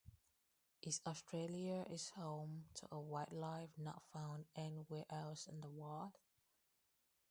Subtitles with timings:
[0.81, 6.17] Is Australia is home to a wildlife not found anywhere else in the world?